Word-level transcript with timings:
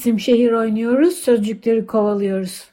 İsim 0.00 0.20
şehir 0.20 0.52
oynuyoruz, 0.52 1.14
sözcükleri 1.14 1.86
kovalıyoruz. 1.86 2.68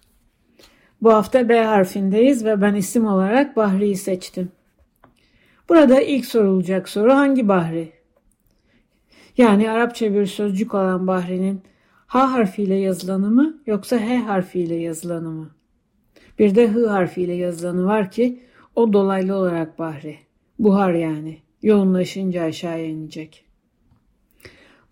Bu 1.02 1.14
hafta 1.14 1.50
B 1.50 1.64
harfindeyiz 1.64 2.46
ve 2.46 2.62
ben 2.62 2.76
isim 2.76 3.06
olarak 3.06 3.56
Bahri'yi 3.56 3.96
seçtim. 3.96 4.52
Burada 5.70 6.02
ilk 6.02 6.26
sorulacak 6.26 6.90
soru 6.90 7.14
hangi 7.14 7.48
Bahri? 7.48 7.92
Yani 9.38 9.72
Arapça 9.72 10.14
bir 10.14 10.26
sözcük 10.26 10.74
olan 10.74 11.08
Bahri'nin 11.08 11.62
H 12.08 12.20
harfiyle 12.20 12.76
yazılanı 12.76 13.30
mı 13.30 13.58
yoksa 13.66 13.98
H 13.98 14.18
harfiyle 14.18 14.76
yazılanı 14.76 15.30
mı? 15.30 15.50
Bir 16.40 16.56
de 16.56 16.68
H 16.68 16.88
harfiyle 16.88 17.34
yazılanı 17.34 17.86
var 17.86 18.12
ki 18.12 18.40
o 18.76 18.94
dolaylı 18.94 19.36
olarak 19.36 19.80
Bahri. 19.80 20.18
Buhar 20.60 20.94
yani. 20.94 21.38
Yoğunlaşınca 21.62 22.44
aşağıya 22.44 22.86
inecek. 22.86 23.47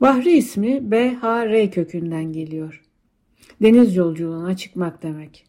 Bahri 0.02 0.32
ismi 0.32 0.92
B-H-R 0.92 1.72
kökünden 1.72 2.34
geliyor. 2.34 2.82
Deniz 3.62 3.96
yolculuğuna 3.96 4.58
çıkmak 4.58 5.04
demek. 5.04 5.46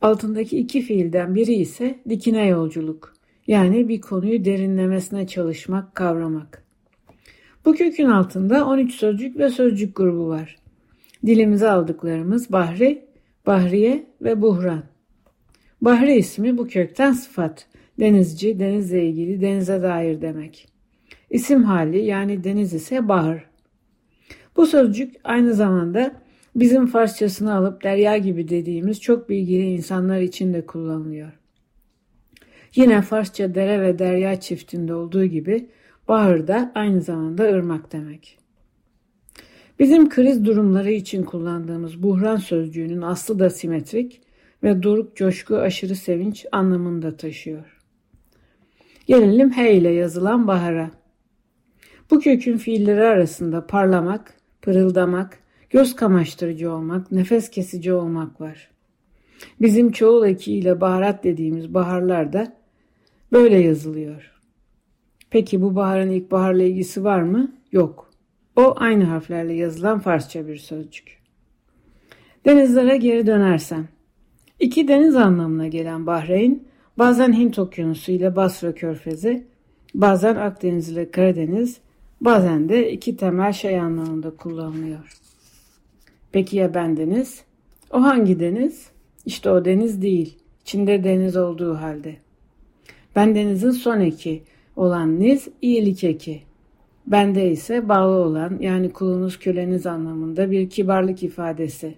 Altındaki 0.00 0.58
iki 0.58 0.82
fiilden 0.82 1.34
biri 1.34 1.54
ise 1.54 1.98
dikine 2.08 2.46
yolculuk. 2.46 3.14
Yani 3.46 3.88
bir 3.88 4.00
konuyu 4.00 4.44
derinlemesine 4.44 5.26
çalışmak, 5.26 5.94
kavramak. 5.94 6.64
Bu 7.64 7.74
kökün 7.74 8.06
altında 8.06 8.66
13 8.66 8.94
sözcük 8.94 9.38
ve 9.38 9.50
sözcük 9.50 9.96
grubu 9.96 10.28
var. 10.28 10.56
Dilimize 11.26 11.70
aldıklarımız 11.70 12.52
Bahri, 12.52 13.04
Bahriye 13.46 14.06
ve 14.22 14.42
Buhran. 14.42 14.82
Bahri 15.80 16.14
ismi 16.14 16.58
bu 16.58 16.66
kökten 16.66 17.12
sıfat. 17.12 17.66
Denizci, 18.00 18.58
denizle 18.58 19.06
ilgili, 19.06 19.40
denize 19.40 19.82
dair 19.82 20.20
demek. 20.20 20.68
İsim 21.30 21.64
hali 21.64 22.04
yani 22.04 22.44
deniz 22.44 22.74
ise 22.74 23.08
bahar. 23.08 23.47
Bu 24.58 24.66
sözcük 24.66 25.14
aynı 25.24 25.54
zamanda 25.54 26.12
bizim 26.56 26.86
Farsçasını 26.86 27.54
alıp 27.54 27.84
derya 27.84 28.16
gibi 28.16 28.48
dediğimiz 28.48 29.00
çok 29.00 29.28
bilgili 29.28 29.62
insanlar 29.62 30.20
için 30.20 30.54
de 30.54 30.66
kullanılıyor. 30.66 31.32
Yine 32.76 33.02
Farsça 33.02 33.54
dere 33.54 33.80
ve 33.80 33.98
derya 33.98 34.40
çiftinde 34.40 34.94
olduğu 34.94 35.24
gibi 35.24 35.68
bahar 36.08 36.48
da 36.48 36.72
aynı 36.74 37.00
zamanda 37.00 37.44
ırmak 37.44 37.92
demek. 37.92 38.38
Bizim 39.78 40.08
kriz 40.08 40.44
durumları 40.44 40.90
için 40.90 41.22
kullandığımız 41.22 42.02
buhran 42.02 42.36
sözcüğünün 42.36 43.02
aslı 43.02 43.38
da 43.38 43.50
simetrik 43.50 44.20
ve 44.62 44.82
doruk, 44.82 45.16
coşku, 45.16 45.56
aşırı 45.56 45.94
sevinç 45.96 46.46
anlamını 46.52 47.02
da 47.02 47.16
taşıyor. 47.16 47.82
Gelelim 49.06 49.50
H 49.50 49.72
ile 49.72 49.90
yazılan 49.90 50.46
bahara. 50.46 50.90
Bu 52.10 52.20
kökün 52.20 52.56
fiilleri 52.56 53.04
arasında 53.04 53.66
parlamak, 53.66 54.37
pırıldamak, 54.62 55.38
göz 55.70 55.96
kamaştırıcı 55.96 56.72
olmak, 56.72 57.12
nefes 57.12 57.50
kesici 57.50 57.92
olmak 57.92 58.40
var. 58.40 58.70
Bizim 59.60 59.92
çoğul 59.92 60.26
ekiyle 60.26 60.80
baharat 60.80 61.24
dediğimiz 61.24 61.74
baharlar 61.74 62.32
da 62.32 62.56
böyle 63.32 63.58
yazılıyor. 63.58 64.32
Peki 65.30 65.62
bu 65.62 65.74
baharın 65.74 66.10
ilkbaharla 66.10 66.62
ilgisi 66.62 67.04
var 67.04 67.22
mı? 67.22 67.52
Yok. 67.72 68.10
O 68.56 68.74
aynı 68.76 69.04
harflerle 69.04 69.54
yazılan 69.54 69.98
Farsça 69.98 70.48
bir 70.48 70.56
sözcük. 70.56 71.18
Denizlere 72.44 72.96
geri 72.96 73.26
dönersem. 73.26 73.88
İki 74.60 74.88
deniz 74.88 75.16
anlamına 75.16 75.68
gelen 75.68 76.06
Bahreyn, 76.06 76.62
bazen 76.98 77.32
Hint 77.32 77.58
Okyanusu 77.58 78.12
ile 78.12 78.36
Basra 78.36 78.74
Körfezi, 78.74 79.46
bazen 79.94 80.36
Akdeniz 80.36 80.88
ile 80.88 81.10
Karadeniz, 81.10 81.80
bazen 82.20 82.68
de 82.68 82.92
iki 82.92 83.16
temel 83.16 83.52
şey 83.52 83.80
anlamında 83.80 84.30
kullanılıyor. 84.30 85.18
Peki 86.32 86.56
ya 86.56 86.74
bendeniz? 86.74 87.42
O 87.90 88.02
hangi 88.02 88.40
deniz? 88.40 88.90
İşte 89.26 89.50
o 89.50 89.64
deniz 89.64 90.02
değil. 90.02 90.38
İçinde 90.62 91.04
deniz 91.04 91.36
olduğu 91.36 91.74
halde. 91.74 92.16
Bendenizin 93.16 93.70
son 93.70 94.00
eki 94.00 94.42
olan 94.76 95.20
niz 95.20 95.48
iyilik 95.62 96.04
eki. 96.04 96.42
Bende 97.06 97.50
ise 97.50 97.88
bağlı 97.88 98.16
olan 98.16 98.58
yani 98.60 98.92
kulunuz 98.92 99.38
köleniz 99.38 99.86
anlamında 99.86 100.50
bir 100.50 100.70
kibarlık 100.70 101.22
ifadesi. 101.22 101.94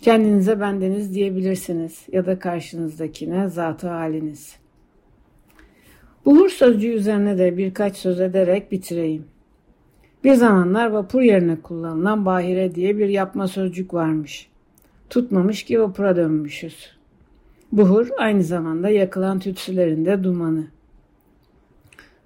Kendinize 0.00 0.60
bendeniz 0.60 1.14
diyebilirsiniz 1.14 2.06
ya 2.12 2.26
da 2.26 2.38
karşınızdakine 2.38 3.48
zatı 3.48 3.88
haliniz. 3.88 4.61
Buhur 6.24 6.48
sözcüğü 6.48 6.88
üzerine 6.88 7.38
de 7.38 7.56
birkaç 7.56 7.96
söz 7.96 8.20
ederek 8.20 8.72
bitireyim. 8.72 9.24
Bir 10.24 10.34
zamanlar 10.34 10.86
vapur 10.86 11.20
yerine 11.20 11.60
kullanılan 11.60 12.26
bahire 12.26 12.74
diye 12.74 12.98
bir 12.98 13.08
yapma 13.08 13.48
sözcük 13.48 13.94
varmış. 13.94 14.48
Tutmamış 15.10 15.62
ki 15.62 15.80
vapura 15.80 16.16
dönmüşüz. 16.16 16.90
Buhur 17.72 18.08
aynı 18.18 18.42
zamanda 18.42 18.88
yakılan 18.88 19.38
tütsülerin 19.38 20.04
de 20.04 20.24
dumanı. 20.24 20.66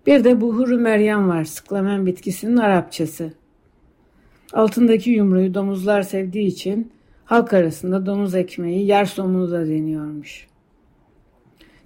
Bir 0.06 0.24
de 0.24 0.40
buhuru 0.40 0.78
Meryem 0.78 1.28
var, 1.28 1.44
sıklamen 1.44 2.06
bitkisinin 2.06 2.56
Arapçası. 2.56 3.32
Altındaki 4.52 5.10
yumruyu 5.10 5.54
domuzlar 5.54 6.02
sevdiği 6.02 6.46
için 6.46 6.92
halk 7.24 7.52
arasında 7.52 8.06
domuz 8.06 8.34
ekmeği 8.34 8.86
yer 8.86 9.04
somunu 9.04 9.50
da 9.50 9.66
deniyormuş. 9.66 10.46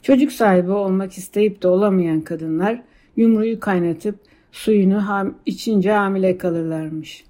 Çocuk 0.03 0.33
sahibi 0.33 0.71
olmak 0.71 1.13
isteyip 1.13 1.63
de 1.63 1.69
olamayan 1.69 2.21
kadınlar 2.21 2.83
yumruyu 3.17 3.61
kaynatıp 3.61 4.19
suyunu 4.53 5.09
ham 5.09 5.35
içince 5.47 5.93
hamile 5.93 6.39
kalırlarmış. 6.39 7.25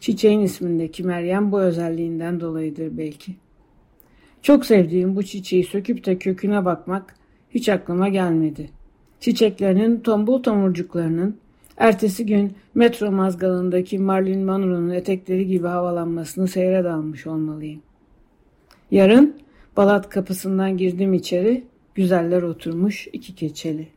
Çiçeğin 0.00 0.40
ismindeki 0.40 1.04
Meryem 1.04 1.52
bu 1.52 1.60
özelliğinden 1.60 2.40
dolayıdır 2.40 2.98
belki. 2.98 3.34
Çok 4.42 4.66
sevdiğim 4.66 5.16
bu 5.16 5.22
çiçeği 5.22 5.64
söküp 5.64 6.06
de 6.06 6.18
köküne 6.18 6.64
bakmak 6.64 7.14
hiç 7.50 7.68
aklıma 7.68 8.08
gelmedi. 8.08 8.70
Çiçeklerinin 9.20 10.00
tombul 10.00 10.42
tomurcuklarının 10.42 11.36
ertesi 11.76 12.26
gün 12.26 12.52
metro 12.74 13.12
mazgalındaki 13.12 13.98
Marilyn 13.98 14.44
Monroe'nun 14.44 14.90
etekleri 14.90 15.46
gibi 15.46 15.66
havalanmasını 15.66 16.48
seyre 16.48 16.84
dalmış 16.84 17.26
olmalıyım. 17.26 17.82
Yarın 18.90 19.36
Balat 19.76 20.08
kapısından 20.08 20.76
girdim 20.76 21.14
içeri, 21.14 21.64
güzeller 21.94 22.42
oturmuş 22.42 23.08
iki 23.12 23.34
keçeli. 23.34 23.88